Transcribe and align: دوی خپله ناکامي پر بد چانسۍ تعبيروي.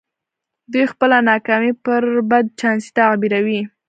دوی 0.71 0.85
خپله 0.93 1.17
ناکامي 1.29 1.71
پر 1.83 2.01
بد 2.29 2.45
چانسۍ 2.59 2.89
تعبيروي. 2.97 3.59